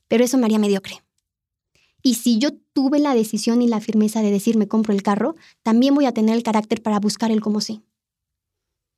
Pero 0.09 0.25
eso 0.25 0.39
me 0.39 0.47
haría 0.47 0.59
mediocre. 0.59 1.03
Y 2.03 2.15
si 2.15 2.39
yo 2.39 2.51
tuve 2.73 2.99
la 3.01 3.15
decisión 3.15 3.63
y 3.63 3.69
la 3.69 3.81
firmeza 3.81 4.23
de 4.23 4.31
decir 4.31 4.57
me 4.57 4.69
compro 4.69 4.95
el 4.95 5.03
carro, 5.03 5.35
también 5.63 5.95
voy 5.95 6.07
a 6.07 6.13
tener 6.13 6.37
el 6.37 6.43
carácter 6.43 6.83
para 6.83 7.01
buscar 7.01 7.31
el 7.31 7.41
cómo 7.41 7.61
sí. 7.61 7.83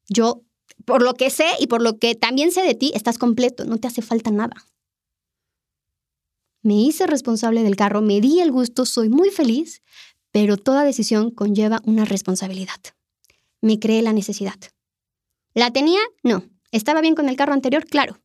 Yo, 0.08 0.42
por 0.84 1.02
lo 1.02 1.14
que 1.14 1.30
sé 1.30 1.46
y 1.58 1.66
por 1.68 1.80
lo 1.80 1.98
que 1.98 2.14
también 2.14 2.52
sé 2.52 2.62
de 2.62 2.74
ti, 2.74 2.92
estás 2.94 3.18
completo, 3.18 3.64
no 3.64 3.78
te 3.78 3.88
hace 3.88 4.02
falta 4.02 4.30
nada. 4.30 4.66
me 6.62 6.74
hice 6.74 7.06
responsable 7.06 7.62
del 7.62 7.76
carro, 7.76 8.02
me 8.02 8.20
di 8.20 8.40
el 8.40 8.52
gusto, 8.52 8.84
soy 8.84 9.08
muy 9.08 9.30
feliz, 9.30 9.80
pero 10.32 10.56
toda 10.58 10.84
decisión 10.84 11.30
conlleva 11.30 11.80
una 11.84 12.04
responsabilidad. 12.04 12.80
Me 13.62 13.78
creé 13.78 14.02
la 14.02 14.12
necesidad. 14.12 14.58
¿La 15.54 15.70
tenía? 15.72 16.00
No. 16.22 16.44
¿Estaba 16.70 17.00
bien 17.00 17.14
con 17.14 17.28
el 17.28 17.36
carro 17.36 17.52
anterior? 17.52 17.84
Claro. 17.84 18.20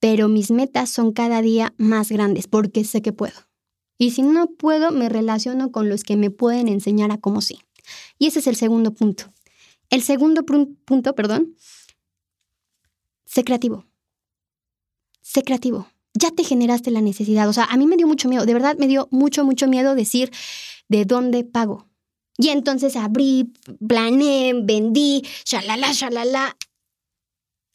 Pero 0.00 0.28
mis 0.28 0.50
metas 0.50 0.90
son 0.90 1.12
cada 1.12 1.42
día 1.42 1.74
más 1.76 2.10
grandes 2.10 2.46
porque 2.46 2.84
sé 2.84 3.02
que 3.02 3.12
puedo. 3.12 3.48
Y 3.98 4.12
si 4.12 4.22
no 4.22 4.46
puedo, 4.46 4.92
me 4.92 5.08
relaciono 5.08 5.72
con 5.72 5.88
los 5.88 6.04
que 6.04 6.16
me 6.16 6.30
pueden 6.30 6.68
enseñar 6.68 7.10
a 7.10 7.18
cómo 7.18 7.40
sí. 7.40 7.58
Y 8.18 8.28
ese 8.28 8.38
es 8.38 8.46
el 8.46 8.56
segundo 8.56 8.94
punto. 8.94 9.32
El 9.90 10.02
segundo 10.02 10.44
punto, 10.44 11.14
perdón, 11.14 11.56
sé 13.24 13.42
creativo. 13.42 13.86
Sé 15.20 15.42
creativo. 15.42 15.88
Ya 16.14 16.30
te 16.30 16.44
generaste 16.44 16.90
la 16.90 17.00
necesidad. 17.00 17.48
O 17.48 17.52
sea, 17.52 17.64
a 17.64 17.76
mí 17.76 17.86
me 17.86 17.96
dio 17.96 18.06
mucho 18.06 18.28
miedo, 18.28 18.46
de 18.46 18.54
verdad 18.54 18.76
me 18.78 18.86
dio 18.86 19.08
mucho, 19.10 19.44
mucho 19.44 19.66
miedo 19.66 19.94
decir 19.94 20.30
de 20.88 21.04
dónde 21.04 21.44
pago. 21.44 21.88
Y 22.38 22.50
entonces 22.50 22.94
abrí, 22.94 23.52
planeé, 23.86 24.52
vendí, 24.54 25.22
shalala, 25.44 25.92
shalala. 25.92 26.56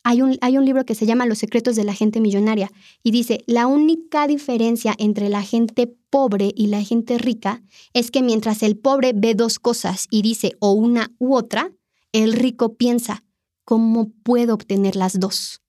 Hay 0.06 0.22
un, 0.22 0.38
hay 0.42 0.58
un 0.58 0.66
libro 0.66 0.86
que 0.86 0.96
se 0.96 1.06
llama 1.06 1.26
Los 1.26 1.38
secretos 1.38 1.76
de 1.76 1.84
la 1.84 1.94
gente 1.94 2.22
millonaria 2.22 2.72
y 3.04 3.12
dice, 3.12 3.44
la 3.46 3.68
única 3.68 4.26
diferencia 4.26 4.96
entre 4.98 5.30
la 5.30 5.44
gente 5.44 5.88
pobre 6.10 6.52
y 6.56 6.68
la 6.68 6.82
gente 6.82 7.18
rica 7.18 7.62
es 7.94 8.10
que 8.10 8.22
mientras 8.22 8.64
el 8.64 8.78
pobre 8.78 9.12
ve 9.14 9.36
dos 9.36 9.60
cosas 9.60 10.08
y 10.10 10.22
dice 10.22 10.56
o 10.60 10.72
una 10.72 11.12
u 11.20 11.36
otra, 11.36 11.72
el 12.14 12.34
rico 12.34 12.76
piensa, 12.76 13.24
¿cómo 13.66 14.12
puedo 14.24 14.54
obtener 14.54 14.96
las 14.96 15.20
dos? 15.20 15.62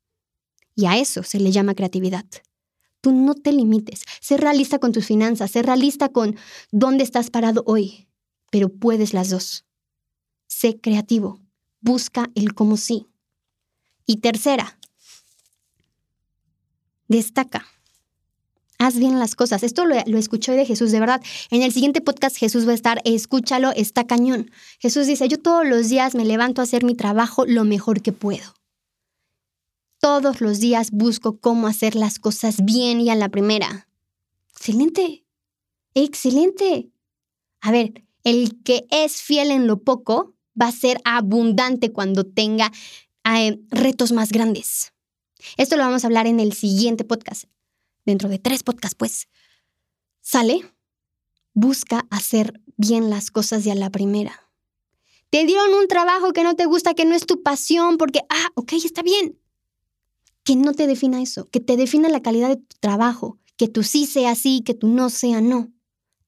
Y 0.76 0.86
a 0.86 0.98
eso 0.98 1.22
se 1.22 1.40
le 1.40 1.50
llama 1.52 1.74
creatividad. 1.74 2.26
Tú 3.00 3.12
no 3.12 3.34
te 3.34 3.52
limites, 3.52 4.02
sé 4.20 4.36
realista 4.36 4.78
con 4.78 4.92
tus 4.92 5.06
finanzas, 5.06 5.50
sé 5.50 5.62
realista 5.62 6.08
con 6.08 6.36
dónde 6.72 7.04
estás 7.04 7.30
parado 7.30 7.62
hoy, 7.66 8.08
pero 8.54 8.68
puedes 8.68 9.14
las 9.14 9.30
dos. 9.30 9.64
Sé 10.46 10.78
creativo, 10.80 11.40
busca 11.80 12.30
el 12.36 12.54
cómo 12.54 12.76
sí. 12.76 13.08
Y 14.06 14.18
tercera, 14.18 14.78
destaca. 17.08 17.66
Haz 18.78 18.96
bien 18.96 19.18
las 19.18 19.34
cosas. 19.34 19.64
Esto 19.64 19.86
lo, 19.86 19.96
lo, 20.06 20.18
escuché 20.18 20.52
de 20.52 20.66
Jesús, 20.66 20.92
de 20.92 21.00
verdad. 21.00 21.20
En 21.50 21.62
el 21.62 21.72
siguiente 21.72 22.00
podcast 22.00 22.36
Jesús 22.36 22.64
va 22.64 22.70
a 22.70 22.76
estar, 22.76 23.00
escúchalo, 23.04 23.72
está 23.72 24.06
cañón. 24.06 24.52
Jesús 24.78 25.08
dice, 25.08 25.26
yo 25.26 25.40
todos 25.40 25.66
los 25.66 25.88
días 25.88 26.14
me 26.14 26.24
levanto 26.24 26.60
a 26.60 26.64
hacer 26.64 26.84
mi 26.84 26.94
trabajo 26.94 27.46
lo 27.46 27.64
mejor 27.64 28.02
que 28.02 28.12
puedo. 28.12 28.54
Todos 29.98 30.40
los 30.40 30.60
días 30.60 30.92
busco 30.92 31.40
cómo 31.40 31.66
hacer 31.66 31.96
las 31.96 32.20
cosas 32.20 32.64
bien 32.64 33.00
y 33.00 33.10
a 33.10 33.16
la 33.16 33.30
primera. 33.30 33.88
Excelente. 34.52 35.24
Excelente. 35.94 36.92
A 37.60 37.72
ver, 37.72 38.04
el 38.24 38.62
que 38.62 38.86
es 38.90 39.22
fiel 39.22 39.50
en 39.50 39.66
lo 39.66 39.82
poco 39.82 40.34
va 40.60 40.68
a 40.68 40.72
ser 40.72 41.00
abundante 41.04 41.92
cuando 41.92 42.24
tenga 42.24 42.72
eh, 43.24 43.60
retos 43.70 44.12
más 44.12 44.32
grandes. 44.32 44.92
Esto 45.56 45.76
lo 45.76 45.84
vamos 45.84 46.04
a 46.04 46.06
hablar 46.06 46.26
en 46.26 46.40
el 46.40 46.52
siguiente 46.52 47.04
podcast. 47.04 47.44
Dentro 48.04 48.28
de 48.28 48.38
tres 48.38 48.62
podcasts, 48.62 48.96
pues. 48.96 49.28
Sale, 50.20 50.62
busca 51.52 52.06
hacer 52.10 52.60
bien 52.76 53.10
las 53.10 53.30
cosas 53.30 53.64
de 53.64 53.72
a 53.72 53.74
la 53.74 53.90
primera. 53.90 54.40
Te 55.30 55.44
dieron 55.44 55.74
un 55.74 55.86
trabajo 55.88 56.32
que 56.32 56.44
no 56.44 56.54
te 56.54 56.64
gusta, 56.64 56.94
que 56.94 57.04
no 57.04 57.14
es 57.14 57.26
tu 57.26 57.42
pasión, 57.42 57.98
porque, 57.98 58.20
ah, 58.28 58.48
ok, 58.54 58.72
está 58.74 59.02
bien. 59.02 59.38
Que 60.44 60.56
no 60.56 60.72
te 60.72 60.86
defina 60.86 61.20
eso, 61.20 61.46
que 61.46 61.60
te 61.60 61.76
defina 61.76 62.08
la 62.08 62.22
calidad 62.22 62.48
de 62.48 62.56
tu 62.56 62.76
trabajo, 62.80 63.38
que 63.56 63.68
tú 63.68 63.82
sí 63.82 64.06
sea 64.06 64.34
sí, 64.34 64.62
que 64.64 64.74
tú 64.74 64.88
no 64.88 65.10
sea 65.10 65.40
no. 65.40 65.73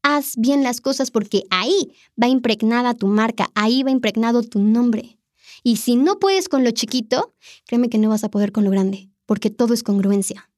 Haz 0.08 0.36
bien 0.36 0.62
las 0.62 0.80
cosas 0.80 1.10
porque 1.10 1.42
ahí 1.50 1.92
va 2.22 2.28
impregnada 2.28 2.94
tu 2.94 3.08
marca, 3.08 3.50
ahí 3.56 3.82
va 3.82 3.90
impregnado 3.90 4.44
tu 4.44 4.60
nombre. 4.60 5.18
Y 5.64 5.78
si 5.78 5.96
no 5.96 6.20
puedes 6.20 6.48
con 6.48 6.62
lo 6.62 6.70
chiquito, 6.70 7.34
créeme 7.66 7.88
que 7.88 7.98
no 7.98 8.10
vas 8.10 8.22
a 8.22 8.30
poder 8.30 8.52
con 8.52 8.62
lo 8.62 8.70
grande, 8.70 9.10
porque 9.26 9.50
todo 9.50 9.74
es 9.74 9.82
congruencia. 9.82 10.48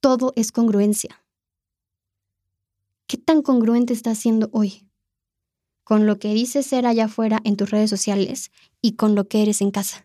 Todo 0.00 0.34
es 0.36 0.52
congruencia. 0.52 1.24
¿Qué 3.06 3.16
tan 3.16 3.40
congruente 3.40 3.94
estás 3.94 4.18
siendo 4.18 4.50
hoy? 4.52 4.86
Con 5.82 6.04
lo 6.04 6.18
que 6.18 6.34
dices 6.34 6.66
ser 6.66 6.84
allá 6.84 7.06
afuera 7.06 7.40
en 7.44 7.56
tus 7.56 7.70
redes 7.70 7.88
sociales 7.88 8.50
y 8.82 8.92
con 8.96 9.14
lo 9.14 9.26
que 9.26 9.40
eres 9.40 9.62
en 9.62 9.70
casa. 9.70 10.04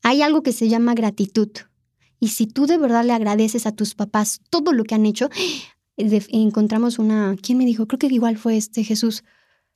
Hay 0.00 0.22
algo 0.22 0.44
que 0.44 0.52
se 0.52 0.68
llama 0.68 0.94
gratitud. 0.94 1.50
Y 2.20 2.28
si 2.28 2.46
tú 2.46 2.68
de 2.68 2.78
verdad 2.78 3.04
le 3.04 3.14
agradeces 3.14 3.66
a 3.66 3.72
tus 3.72 3.96
papás 3.96 4.42
todo 4.48 4.72
lo 4.72 4.84
que 4.84 4.94
han 4.94 5.06
hecho, 5.06 5.28
encontramos 5.96 6.98
una, 6.98 7.36
¿quién 7.40 7.58
me 7.58 7.64
dijo? 7.64 7.86
Creo 7.86 7.98
que 7.98 8.06
igual 8.06 8.36
fue 8.36 8.56
este 8.56 8.84
Jesús. 8.84 9.24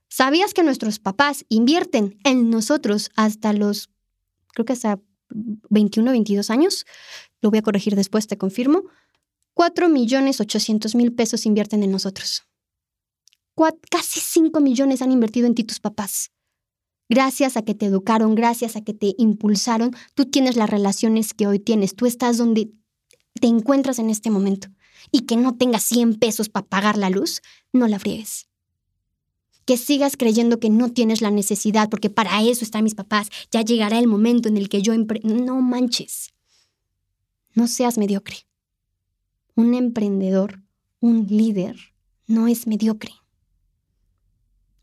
¿Sabías 0.07 0.53
que 0.53 0.63
nuestros 0.63 0.99
papás 0.99 1.45
invierten 1.49 2.19
en 2.23 2.49
nosotros 2.49 3.11
hasta 3.15 3.53
los, 3.53 3.89
creo 4.53 4.65
que 4.65 4.73
hasta 4.73 4.99
21, 5.29 6.11
22 6.11 6.49
años? 6.49 6.85
Lo 7.41 7.49
voy 7.49 7.59
a 7.59 7.63
corregir 7.63 7.95
después, 7.95 8.27
te 8.27 8.37
confirmo. 8.37 8.83
4 9.53 9.89
millones 9.89 10.39
800 10.39 10.95
mil 10.95 11.13
pesos 11.13 11.45
invierten 11.45 11.83
en 11.83 11.91
nosotros. 11.91 12.43
casi 13.89 14.19
5 14.19 14.59
millones 14.59 15.01
han 15.01 15.11
invertido 15.11 15.47
en 15.47 15.55
ti 15.55 15.63
tus 15.63 15.79
papás. 15.79 16.31
Gracias 17.09 17.57
a 17.57 17.61
que 17.61 17.75
te 17.75 17.85
educaron, 17.85 18.35
gracias 18.35 18.75
a 18.75 18.81
que 18.81 18.93
te 18.93 19.13
impulsaron, 19.17 19.93
tú 20.15 20.25
tienes 20.25 20.55
las 20.55 20.69
relaciones 20.69 21.33
que 21.33 21.45
hoy 21.45 21.59
tienes. 21.59 21.93
Tú 21.95 22.05
estás 22.05 22.37
donde 22.37 22.71
te 23.39 23.47
encuentras 23.47 23.99
en 23.99 24.09
este 24.09 24.29
momento. 24.29 24.69
Y 25.11 25.21
que 25.21 25.35
no 25.35 25.57
tengas 25.57 25.83
100 25.83 26.15
pesos 26.15 26.49
para 26.49 26.65
pagar 26.65 26.97
la 26.97 27.09
luz, 27.09 27.41
no 27.73 27.87
la 27.87 27.99
friegues 27.99 28.47
que 29.65 29.77
sigas 29.77 30.17
creyendo 30.17 30.59
que 30.59 30.69
no 30.69 30.91
tienes 30.91 31.21
la 31.21 31.31
necesidad, 31.31 31.89
porque 31.89 32.09
para 32.09 32.41
eso 32.41 32.65
están 32.65 32.83
mis 32.83 32.95
papás. 32.95 33.29
Ya 33.51 33.61
llegará 33.61 33.99
el 33.99 34.07
momento 34.07 34.49
en 34.49 34.57
el 34.57 34.69
que 34.69 34.81
yo... 34.81 34.93
No 35.23 35.61
manches. 35.61 36.33
No 37.53 37.67
seas 37.67 37.97
mediocre. 37.97 38.37
Un 39.55 39.73
emprendedor, 39.73 40.61
un 40.99 41.27
líder, 41.27 41.77
no 42.27 42.47
es 42.47 42.67
mediocre. 42.67 43.13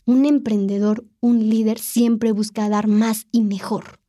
Un 0.04 0.24
emprendedor, 0.24 1.04
un 1.20 1.50
líder 1.50 1.78
siempre 1.78 2.32
busca 2.32 2.68
dar 2.68 2.86
más 2.86 3.26
y 3.30 3.42
mejor. 3.42 4.00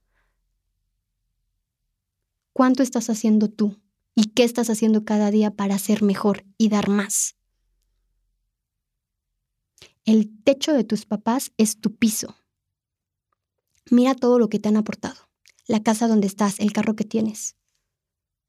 ¿Cuánto 2.53 2.83
estás 2.83 3.09
haciendo 3.09 3.49
tú? 3.49 3.77
¿Y 4.21 4.31
qué 4.31 4.43
estás 4.43 4.69
haciendo 4.69 5.05
cada 5.05 5.31
día 5.31 5.51
para 5.51 5.79
ser 5.79 6.03
mejor 6.03 6.43
y 6.57 6.67
dar 6.67 6.89
más? 6.89 7.37
El 10.03 10.43
techo 10.43 10.73
de 10.73 10.83
tus 10.83 11.05
papás 11.05 11.53
es 11.55 11.79
tu 11.79 11.95
piso. 11.95 12.35
Mira 13.89 14.15
todo 14.15 14.37
lo 14.37 14.49
que 14.49 14.59
te 14.59 14.67
han 14.67 14.75
aportado. 14.75 15.29
La 15.67 15.81
casa 15.83 16.09
donde 16.09 16.27
estás, 16.27 16.59
el 16.59 16.73
carro 16.73 16.97
que 16.97 17.05
tienes, 17.05 17.55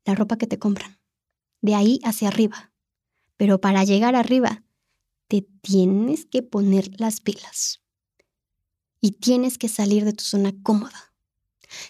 la 0.05 0.17
ropa 0.17 0.39
que 0.39 0.49
te 0.49 0.59
compran. 0.59 0.99
De 1.61 1.77
ahí 1.77 2.00
hacia 2.03 2.27
arriba. 2.27 2.73
Pero 3.37 3.61
para 3.61 3.85
llegar 3.85 4.17
arriba, 4.17 4.65
te 5.29 5.43
tienes 5.61 6.27
que 6.27 6.43
poner 6.43 7.00
las 7.00 7.21
pilas. 7.21 7.81
Y 9.00 9.12
tienes 9.12 9.57
que 9.57 9.69
salir 9.69 10.05
de 10.05 10.15
tu 10.15 10.25
zona 10.25 10.53
cómoda. 10.65 11.15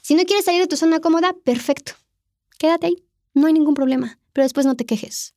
Si 0.02 0.14
no 0.16 0.24
quieres 0.24 0.44
salir 0.44 0.60
de 0.60 0.68
tu 0.68 0.76
zona 0.76 1.00
cómoda, 1.00 1.32
perfecto. 1.32 1.92
Quédate 2.58 2.88
ahí. 2.88 3.09
No 3.34 3.46
hay 3.46 3.52
ningún 3.52 3.74
problema. 3.74 4.18
Pero 4.32 4.44
después 4.44 4.66
no 4.66 4.76
te 4.76 4.86
quejes. 4.86 5.34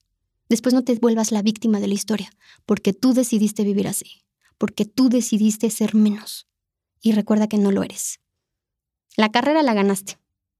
Después 0.49 0.73
no 0.73 0.83
te 0.83 0.95
vuelvas 0.95 1.31
la 1.31 1.41
víctima 1.41 1.79
de 1.79 1.87
la 1.87 1.93
historia, 1.93 2.29
porque 2.65 2.93
tú 2.93 3.13
decidiste 3.13 3.63
vivir 3.63 3.87
así 3.87 4.23
porque 4.63 4.85
tú 4.85 5.09
decidiste 5.09 5.69
ser 5.69 5.93
menos. 5.93 6.47
Y 7.01 7.11
recuerda 7.11 7.49
que 7.49 7.57
no 7.57 7.73
lo 7.73 7.83
eres. 7.83 8.21
La 9.17 9.29
carrera 9.29 9.61
la 9.61 9.73
ganaste. 9.73 10.17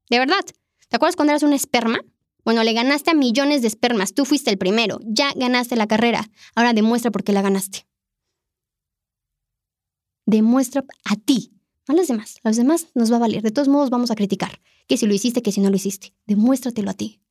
De 0.10 0.20
verdad. 0.20 0.44
¿Te 0.90 0.98
acuerdas 0.98 1.16
cuando 1.16 1.32
eras 1.32 1.44
un 1.44 1.54
esperma? 1.54 2.02
Bueno, 2.44 2.66
le 2.66 2.74
ganaste 2.74 3.12
a 3.12 3.14
millones 3.14 3.62
de 3.62 3.70
espermas. 3.70 4.14
Tú 4.14 4.26
fuiste 4.26 4.52
el 4.52 4.58
primero. 4.58 5.00
Ya 5.06 5.32
ganaste 5.38 5.78
la 5.78 5.88
carrera. 5.88 6.30
Ahora 6.54 6.74
demuestra 6.74 7.12
por 7.12 7.24
qué 7.24 7.32
la 7.32 7.42
ganaste. 7.42 7.88
Demuestra 10.26 10.84
a 11.06 11.16
ti, 11.16 11.54
no 11.88 11.94
a 11.94 11.98
los 11.98 12.10
demás. 12.10 12.36
A 12.44 12.50
los 12.50 12.58
demás 12.58 12.88
nos 12.96 13.10
va 13.10 13.16
a 13.16 13.20
valer. 13.20 13.42
De 13.42 13.52
todos 13.52 13.70
modos 13.70 13.90
vamos 13.90 14.12
a 14.12 14.16
criticar. 14.16 14.60
Que 14.88 14.98
si 14.98 15.08
lo 15.08 15.14
hiciste, 15.14 15.42
que 15.42 15.54
si 15.54 15.62
no 15.62 15.70
lo 15.70 15.78
hiciste. 15.78 16.14
Demuéstratelo 16.26 16.92
a 16.92 16.94
ti. 16.94 17.22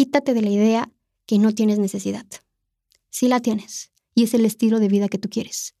Quítate 0.00 0.32
de 0.32 0.40
la 0.40 0.48
idea 0.48 0.90
que 1.26 1.38
no 1.38 1.54
tienes 1.54 1.78
necesidad. 1.78 2.24
Sí 3.10 3.28
la 3.28 3.40
tienes 3.40 3.92
y 4.14 4.24
es 4.24 4.32
el 4.32 4.46
estilo 4.46 4.80
de 4.80 4.88
vida 4.88 5.10
que 5.10 5.18
tú 5.18 5.28
quieres. 5.28 5.74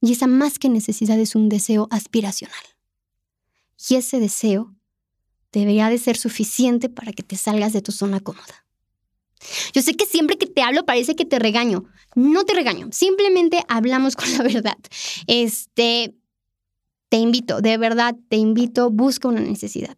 Y 0.00 0.10
esa 0.10 0.26
más 0.26 0.58
que 0.58 0.68
necesidad 0.68 1.16
es 1.16 1.36
un 1.36 1.48
deseo 1.48 1.86
aspiracional. 1.92 2.58
Y 3.88 3.94
ese 3.94 4.18
deseo 4.18 4.74
debería 5.52 5.90
de 5.90 5.98
ser 5.98 6.16
suficiente 6.16 6.88
para 6.88 7.12
que 7.12 7.22
te 7.22 7.36
salgas 7.36 7.72
de 7.72 7.82
tu 7.82 7.92
zona 7.92 8.18
cómoda. 8.18 8.66
Yo 9.74 9.80
sé 9.80 9.94
que 9.94 10.06
siempre 10.06 10.36
que 10.36 10.46
te 10.46 10.62
hablo 10.62 10.84
parece 10.84 11.14
que 11.14 11.24
te 11.24 11.38
regaño. 11.38 11.84
No 12.16 12.42
te 12.42 12.54
regaño, 12.54 12.88
simplemente 12.90 13.62
hablamos 13.68 14.16
con 14.16 14.28
la 14.36 14.42
verdad. 14.42 14.78
Este, 15.28 16.16
te 17.08 17.18
invito, 17.18 17.60
de 17.60 17.78
verdad, 17.78 18.16
te 18.28 18.38
invito, 18.38 18.90
busca 18.90 19.28
una 19.28 19.40
necesidad. 19.40 19.96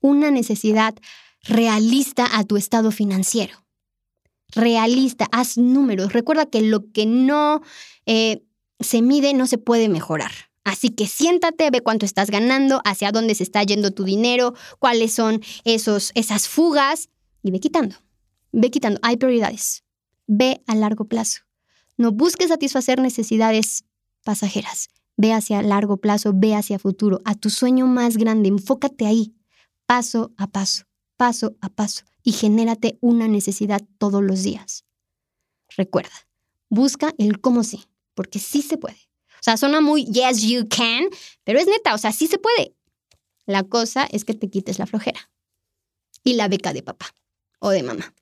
una 0.00 0.30
necesidad 0.30 0.94
realista 1.42 2.38
a 2.38 2.44
tu 2.44 2.56
estado 2.56 2.90
financiero. 2.90 3.64
Realista, 4.52 5.26
haz 5.30 5.58
números. 5.58 6.12
Recuerda 6.12 6.46
que 6.46 6.62
lo 6.62 6.90
que 6.92 7.06
no 7.06 7.62
eh, 8.06 8.42
se 8.80 9.02
mide 9.02 9.34
no 9.34 9.46
se 9.46 9.58
puede 9.58 9.88
mejorar. 9.88 10.32
Así 10.64 10.90
que 10.90 11.06
siéntate, 11.06 11.70
ve 11.70 11.80
cuánto 11.80 12.04
estás 12.04 12.30
ganando, 12.30 12.82
hacia 12.84 13.10
dónde 13.10 13.34
se 13.34 13.42
está 13.42 13.62
yendo 13.62 13.90
tu 13.90 14.04
dinero, 14.04 14.54
cuáles 14.78 15.12
son 15.14 15.42
esos, 15.64 16.12
esas 16.14 16.46
fugas 16.46 17.08
y 17.42 17.50
ve 17.50 17.60
quitando. 17.60 17.96
Ve 18.52 18.70
quitando. 18.70 18.98
Hay 19.02 19.16
prioridades. 19.16 19.84
Ve 20.26 20.62
a 20.66 20.74
largo 20.74 21.06
plazo. 21.06 21.40
No 21.96 22.12
busques 22.12 22.48
satisfacer 22.48 23.00
necesidades 23.00 23.84
pasajeras. 24.24 24.90
Ve 25.16 25.32
hacia 25.32 25.62
largo 25.62 25.96
plazo, 25.96 26.32
ve 26.34 26.54
hacia 26.54 26.78
futuro, 26.78 27.20
a 27.24 27.34
tu 27.34 27.50
sueño 27.50 27.86
más 27.86 28.16
grande. 28.18 28.48
Enfócate 28.48 29.06
ahí, 29.06 29.34
paso 29.86 30.32
a 30.36 30.46
paso, 30.46 30.84
paso 31.18 31.56
a 31.60 31.68
paso, 31.68 32.04
y 32.22 32.32
genérate 32.32 32.96
una 33.02 33.28
necesidad 33.28 33.82
todos 33.98 34.22
los 34.22 34.42
días. 34.42 34.86
Recuerda, 35.76 36.26
busca 36.70 37.12
el 37.18 37.40
cómo 37.42 37.64
sí, 37.64 37.84
porque 38.14 38.38
sí 38.38 38.62
se 38.62 38.78
puede. 38.78 39.10
O 39.34 39.42
sea, 39.42 39.56
suena 39.56 39.80
muy 39.80 40.06
yes, 40.06 40.42
you 40.42 40.66
can, 40.68 41.04
pero 41.44 41.58
es 41.58 41.66
neta, 41.66 41.94
o 41.94 41.98
sea, 41.98 42.12
sí 42.12 42.26
se 42.26 42.38
puede. 42.38 42.74
La 43.44 43.64
cosa 43.64 44.08
es 44.10 44.24
que 44.24 44.34
te 44.34 44.48
quites 44.48 44.78
la 44.78 44.86
flojera 44.86 45.30
y 46.24 46.34
la 46.34 46.48
beca 46.48 46.72
de 46.72 46.82
papá 46.82 47.14
o 47.58 47.70
de 47.70 47.82
mamá. 47.82 48.14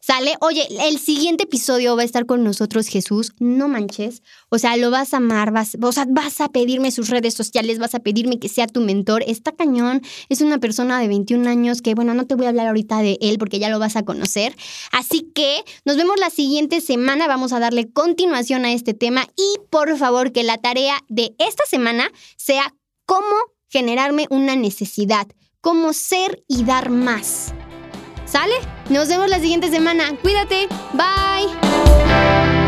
¿Sale? 0.00 0.34
Oye, 0.40 0.66
el 0.88 0.98
siguiente 0.98 1.44
episodio 1.44 1.96
va 1.96 2.02
a 2.02 2.04
estar 2.04 2.26
con 2.26 2.44
nosotros 2.44 2.88
Jesús, 2.88 3.32
no 3.38 3.68
manches. 3.68 4.22
O 4.48 4.58
sea, 4.58 4.76
lo 4.76 4.90
vas 4.90 5.14
a 5.14 5.18
amar, 5.18 5.52
vas, 5.52 5.76
o 5.80 5.92
sea, 5.92 6.06
vas 6.08 6.40
a 6.40 6.48
pedirme 6.48 6.90
sus 6.90 7.08
redes 7.08 7.34
sociales, 7.34 7.78
vas 7.78 7.94
a 7.94 8.00
pedirme 8.00 8.38
que 8.38 8.48
sea 8.48 8.66
tu 8.66 8.80
mentor. 8.80 9.22
Está 9.26 9.52
cañón, 9.52 10.02
es 10.28 10.40
una 10.40 10.58
persona 10.58 11.00
de 11.00 11.08
21 11.08 11.48
años 11.48 11.82
que, 11.82 11.94
bueno, 11.94 12.14
no 12.14 12.26
te 12.26 12.34
voy 12.34 12.46
a 12.46 12.50
hablar 12.50 12.68
ahorita 12.68 12.98
de 12.98 13.18
él 13.20 13.38
porque 13.38 13.58
ya 13.58 13.70
lo 13.70 13.78
vas 13.78 13.96
a 13.96 14.04
conocer. 14.04 14.54
Así 14.90 15.30
que 15.34 15.64
nos 15.84 15.96
vemos 15.96 16.18
la 16.18 16.30
siguiente 16.30 16.80
semana, 16.80 17.26
vamos 17.26 17.52
a 17.52 17.58
darle 17.58 17.90
continuación 17.90 18.64
a 18.64 18.72
este 18.72 18.94
tema 18.94 19.26
y 19.36 19.60
por 19.70 19.96
favor 19.96 20.32
que 20.32 20.42
la 20.42 20.58
tarea 20.58 20.96
de 21.08 21.34
esta 21.38 21.64
semana 21.66 22.10
sea 22.36 22.74
cómo 23.06 23.34
generarme 23.68 24.26
una 24.30 24.54
necesidad, 24.56 25.26
cómo 25.60 25.92
ser 25.92 26.44
y 26.46 26.64
dar 26.64 26.90
más. 26.90 27.52
¿Sale? 28.26 28.54
Nos 28.92 29.08
vemos 29.08 29.30
la 29.30 29.40
siguiente 29.40 29.70
semana. 29.70 30.14
Cuídate. 30.20 30.68
Bye. 30.92 32.61